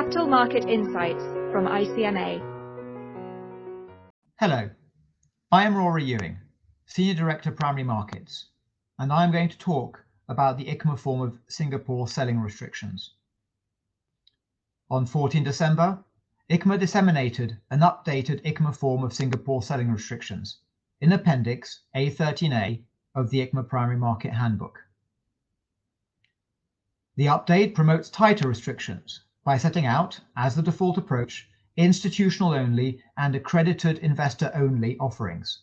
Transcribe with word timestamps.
Capital 0.00 0.26
Market 0.26 0.64
Insights 0.64 1.22
from 1.52 1.66
ICMA. 1.66 2.40
Hello, 4.38 4.70
I 5.52 5.64
am 5.64 5.74
Ruari 5.74 6.06
Ewing, 6.06 6.38
Senior 6.86 7.12
Director 7.12 7.50
Primary 7.50 7.84
Markets, 7.84 8.46
and 8.98 9.12
I 9.12 9.24
am 9.24 9.30
going 9.30 9.50
to 9.50 9.58
talk 9.58 10.02
about 10.30 10.56
the 10.56 10.64
ICMA 10.64 10.98
form 10.98 11.20
of 11.20 11.38
Singapore 11.48 12.08
selling 12.08 12.40
restrictions. 12.40 13.12
On 14.90 15.04
14 15.04 15.44
December, 15.44 15.98
ICMA 16.48 16.80
disseminated 16.80 17.58
an 17.70 17.80
updated 17.80 18.42
ICMA 18.42 18.74
form 18.74 19.04
of 19.04 19.12
Singapore 19.12 19.62
selling 19.62 19.92
restrictions 19.92 20.60
in 21.02 21.12
Appendix 21.12 21.80
A13A 21.94 22.80
of 23.14 23.28
the 23.28 23.46
ICMA 23.46 23.68
Primary 23.68 23.98
Market 23.98 24.32
Handbook. 24.32 24.78
The 27.16 27.26
update 27.26 27.74
promotes 27.74 28.08
tighter 28.08 28.48
restrictions 28.48 29.24
by 29.50 29.58
setting 29.58 29.84
out, 29.84 30.20
as 30.36 30.54
the 30.54 30.62
default 30.62 30.96
approach, 30.96 31.50
institutional 31.76 32.52
only 32.52 33.02
and 33.16 33.34
accredited 33.34 33.98
investor 33.98 34.48
only 34.54 34.96
offerings. 34.98 35.62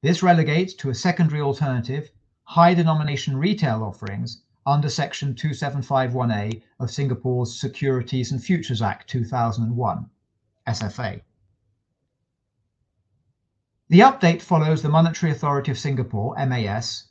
This 0.00 0.22
relegates 0.22 0.74
to 0.74 0.90
a 0.90 0.94
secondary 0.94 1.40
alternative 1.40 2.08
high 2.44 2.74
denomination 2.74 3.36
retail 3.36 3.82
offerings 3.82 4.44
under 4.64 4.88
Section 4.88 5.34
2751A 5.34 6.62
of 6.78 6.88
Singapore's 6.88 7.60
Securities 7.60 8.30
and 8.30 8.40
Futures 8.40 8.80
Act 8.80 9.10
2001, 9.10 10.08
SFA. 10.68 11.20
The 13.88 13.98
update 13.98 14.40
follows 14.40 14.82
the 14.82 14.88
Monetary 14.88 15.32
Authority 15.32 15.72
of 15.72 15.80
Singapore, 15.80 16.36
MAS, 16.46 17.08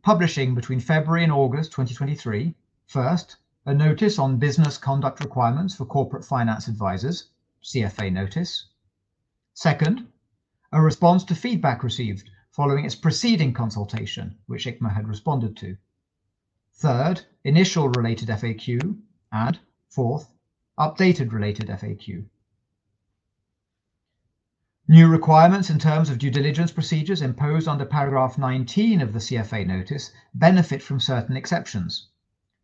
publishing 0.00 0.54
between 0.54 0.80
February 0.80 1.22
and 1.22 1.32
August 1.32 1.70
2023, 1.72 2.54
first, 2.86 3.36
a 3.64 3.72
notice 3.72 4.18
on 4.18 4.38
business 4.38 4.76
conduct 4.76 5.20
requirements 5.20 5.74
for 5.74 5.84
corporate 5.84 6.24
finance 6.24 6.66
advisors, 6.66 7.28
CFA 7.62 8.12
notice. 8.12 8.66
Second, 9.54 10.08
a 10.72 10.82
response 10.82 11.22
to 11.24 11.34
feedback 11.34 11.84
received 11.84 12.28
following 12.50 12.84
its 12.84 12.96
preceding 12.96 13.52
consultation, 13.52 14.36
which 14.46 14.66
ICMA 14.66 14.92
had 14.92 15.06
responded 15.06 15.56
to. 15.56 15.76
Third, 16.74 17.22
initial 17.44 17.88
related 17.90 18.28
FAQ, 18.28 18.98
and 19.30 19.60
fourth, 19.88 20.34
updated 20.76 21.32
related 21.32 21.68
FAQ. 21.68 22.24
New 24.88 25.06
requirements 25.06 25.70
in 25.70 25.78
terms 25.78 26.10
of 26.10 26.18
due 26.18 26.30
diligence 26.30 26.72
procedures 26.72 27.22
imposed 27.22 27.68
under 27.68 27.84
paragraph 27.84 28.36
19 28.36 29.00
of 29.00 29.12
the 29.12 29.20
CFA 29.20 29.64
notice 29.64 30.12
benefit 30.34 30.82
from 30.82 30.98
certain 30.98 31.36
exceptions. 31.36 32.08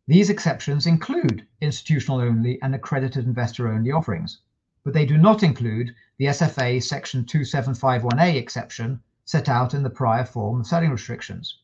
These 0.09 0.31
exceptions 0.31 0.87
include 0.87 1.45
institutional 1.61 2.19
only 2.19 2.59
and 2.63 2.73
accredited 2.73 3.25
investor 3.25 3.67
only 3.67 3.91
offerings, 3.91 4.39
but 4.83 4.91
they 4.91 5.05
do 5.05 5.19
not 5.19 5.43
include 5.43 5.93
the 6.17 6.25
SFA 6.25 6.81
section 6.81 7.25
2751A 7.25 8.33
exception 8.33 9.03
set 9.25 9.47
out 9.47 9.75
in 9.75 9.83
the 9.83 9.89
prior 9.91 10.25
form 10.25 10.61
of 10.61 10.65
selling 10.65 10.89
restrictions. 10.89 11.59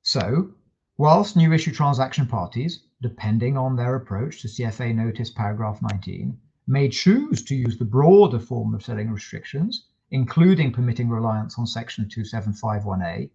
So, 0.00 0.54
whilst 0.96 1.36
new 1.36 1.52
issue 1.52 1.72
transaction 1.72 2.26
parties, 2.26 2.84
depending 3.02 3.58
on 3.58 3.76
their 3.76 3.94
approach 3.94 4.40
to 4.40 4.48
CFA 4.48 4.94
notice 4.94 5.30
paragraph 5.30 5.82
19, 5.82 6.38
may 6.66 6.88
choose 6.88 7.42
to 7.42 7.54
use 7.54 7.76
the 7.76 7.84
broader 7.84 8.38
form 8.38 8.74
of 8.74 8.82
selling 8.82 9.10
restrictions, 9.10 9.88
including 10.10 10.72
permitting 10.72 11.10
reliance 11.10 11.58
on 11.58 11.66
Section 11.66 12.06
2751A, 12.06 13.28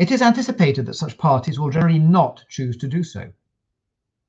it 0.00 0.10
is 0.10 0.22
anticipated 0.22 0.86
that 0.86 0.94
such 0.94 1.18
parties 1.18 1.60
will 1.60 1.68
generally 1.68 1.98
not 1.98 2.42
choose 2.48 2.74
to 2.78 2.88
do 2.88 3.02
so. 3.04 3.30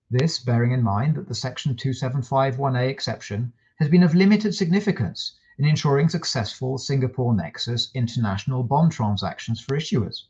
This 0.10 0.38
bearing 0.38 0.74
in 0.74 0.84
mind 0.84 1.16
that 1.16 1.30
the 1.30 1.34
Section 1.34 1.76
2751A 1.76 2.90
exception 2.90 3.54
has 3.80 3.88
been 3.88 4.04
of 4.04 4.14
limited 4.14 4.54
significance 4.54 5.40
in 5.58 5.64
ensuring 5.64 6.10
successful 6.10 6.78
Singapore 6.78 7.34
Nexus 7.34 7.90
international 7.94 8.64
bond 8.64 8.92
transactions 8.92 9.62
for 9.62 9.78
issuers. 9.78 10.24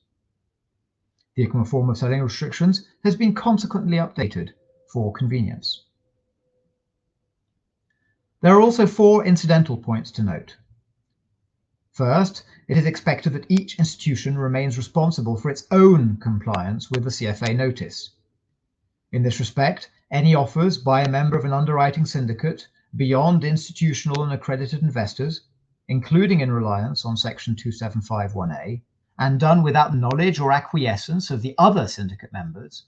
The 1.33 1.47
ICMA 1.47 1.67
form 1.67 1.89
of 1.89 1.97
selling 1.97 2.21
restrictions 2.21 2.85
has 3.03 3.15
been 3.15 3.33
consequently 3.33 3.97
updated 3.97 4.49
for 4.93 5.11
convenience. 5.11 5.85
There 8.41 8.55
are 8.55 8.61
also 8.61 8.85
four 8.85 9.25
incidental 9.25 9.77
points 9.77 10.11
to 10.11 10.21
note. 10.21 10.57
First, 12.01 12.43
it 12.67 12.77
is 12.79 12.87
expected 12.87 13.33
that 13.33 13.45
each 13.47 13.77
institution 13.77 14.35
remains 14.35 14.75
responsible 14.75 15.37
for 15.37 15.51
its 15.51 15.67
own 15.69 16.17
compliance 16.17 16.89
with 16.89 17.03
the 17.03 17.11
CFA 17.11 17.55
notice. 17.55 18.09
In 19.11 19.21
this 19.21 19.39
respect, 19.39 19.91
any 20.09 20.33
offers 20.33 20.79
by 20.79 21.03
a 21.03 21.11
member 21.11 21.37
of 21.37 21.45
an 21.45 21.53
underwriting 21.53 22.07
syndicate 22.07 22.67
beyond 22.95 23.43
institutional 23.43 24.23
and 24.23 24.33
accredited 24.33 24.81
investors, 24.81 25.41
including 25.87 26.39
in 26.39 26.51
reliance 26.51 27.05
on 27.05 27.17
Section 27.17 27.53
2751A, 27.53 28.81
and 29.19 29.39
done 29.39 29.61
without 29.61 29.95
knowledge 29.95 30.39
or 30.39 30.51
acquiescence 30.51 31.29
of 31.29 31.43
the 31.43 31.53
other 31.59 31.87
syndicate 31.87 32.33
members, 32.33 32.85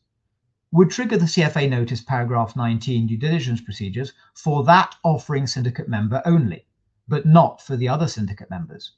would 0.71 0.89
trigger 0.89 1.19
the 1.19 1.25
CFA 1.25 1.69
notice 1.69 2.01
paragraph 2.01 2.55
19 2.55 3.05
due 3.05 3.17
diligence 3.17 3.61
procedures 3.61 4.11
for 4.33 4.63
that 4.63 4.95
offering 5.03 5.45
syndicate 5.45 5.87
member 5.87 6.19
only, 6.25 6.65
but 7.07 7.27
not 7.27 7.61
for 7.61 7.77
the 7.77 7.87
other 7.87 8.07
syndicate 8.07 8.49
members. 8.49 8.93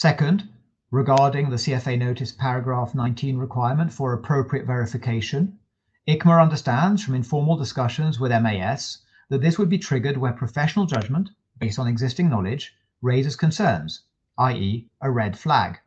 Second, 0.00 0.48
regarding 0.92 1.50
the 1.50 1.56
CFA 1.56 1.98
notice 1.98 2.30
paragraph 2.30 2.94
19 2.94 3.36
requirement 3.36 3.92
for 3.92 4.12
appropriate 4.12 4.64
verification, 4.64 5.58
ICMA 6.06 6.40
understands 6.40 7.02
from 7.02 7.16
informal 7.16 7.56
discussions 7.56 8.20
with 8.20 8.30
MAS 8.30 8.98
that 9.28 9.40
this 9.40 9.58
would 9.58 9.68
be 9.68 9.76
triggered 9.76 10.16
where 10.16 10.32
professional 10.32 10.86
judgment, 10.86 11.30
based 11.58 11.80
on 11.80 11.88
existing 11.88 12.30
knowledge, 12.30 12.76
raises 13.02 13.34
concerns, 13.34 14.04
i.e., 14.38 14.88
a 15.00 15.10
red 15.10 15.36
flag. 15.36 15.80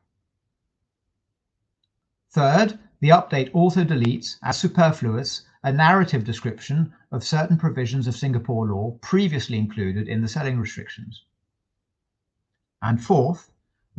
Third, 2.31 2.79
the 2.99 3.11
update 3.11 3.49
also 3.53 3.85
deletes, 3.85 4.35
as 4.43 4.57
superfluous, 4.57 5.45
a 5.63 5.71
narrative 5.71 6.25
description 6.25 6.93
of 7.13 7.23
certain 7.23 7.55
provisions 7.55 8.07
of 8.07 8.17
Singapore 8.17 8.67
law 8.67 8.91
previously 8.99 9.57
included 9.57 10.09
in 10.09 10.21
the 10.21 10.27
selling 10.27 10.59
restrictions. 10.59 11.23
And 12.81 13.01
fourth, 13.01 13.50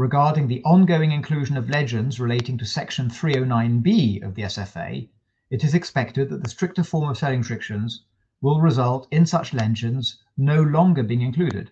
regarding 0.02 0.48
the 0.48 0.60
ongoing 0.64 1.12
inclusion 1.12 1.56
of 1.56 1.70
legends 1.70 2.18
relating 2.18 2.58
to 2.58 2.64
Section 2.64 3.08
309B 3.08 4.20
of 4.24 4.34
the 4.34 4.42
SFA, 4.42 5.08
it 5.48 5.62
is 5.62 5.74
expected 5.74 6.28
that 6.28 6.42
the 6.42 6.50
stricter 6.50 6.82
form 6.82 7.08
of 7.08 7.16
selling 7.16 7.38
restrictions 7.38 8.02
will 8.40 8.60
result 8.60 9.06
in 9.12 9.24
such 9.24 9.54
legends 9.54 10.18
no 10.36 10.60
longer 10.60 11.04
being 11.04 11.20
included. 11.20 11.70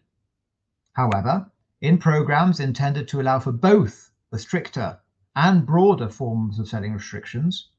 However, 0.93 1.51
in 1.81 1.99
programs 1.99 2.61
intended 2.61 3.09
to 3.09 3.21
allow 3.21 3.41
for 3.41 3.51
both 3.51 4.13
the 4.31 4.39
stricter 4.39 5.01
and 5.35 5.67
broader 5.67 6.09
forms 6.09 6.61
of 6.61 6.69
selling 6.69 6.93
restrictions, 6.93 7.71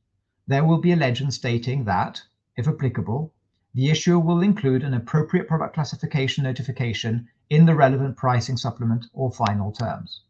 there 0.48 0.66
will 0.66 0.82
be 0.82 0.92
a 0.92 0.98
legend 0.98 1.34
stating 1.34 1.86
that, 1.86 2.22
if 2.58 2.68
applicable, 2.68 3.34
the 3.74 3.90
issuer 3.90 4.20
will 4.20 4.42
include 4.42 4.84
an 4.84 4.96
appropriate 4.96 5.48
product 5.48 5.76
classification 5.76 6.44
notification 6.44 7.30
in 7.50 7.66
the 7.66 7.74
relevant 7.74 8.18
pricing 8.18 8.58
supplement 8.58 9.06
or 9.14 9.32
final 9.32 9.72
terms. 9.72 10.24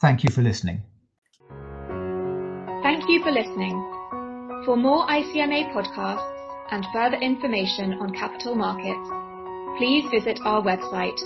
Thank 0.00 0.24
you 0.24 0.30
for 0.30 0.42
listening. 0.42 0.82
Thank 2.82 3.08
you 3.08 3.22
for 3.22 3.30
listening. 3.30 3.80
For 4.64 4.76
more 4.76 5.06
ICMA 5.06 5.72
podcasts 5.72 6.32
and 6.70 6.84
further 6.92 7.16
information 7.16 7.94
on 7.94 8.12
capital 8.12 8.54
markets, 8.54 9.08
please 9.78 10.04
visit 10.10 10.38
our 10.44 10.62
website, 10.62 11.18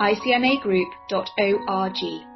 icmagroup.org. 0.00 2.35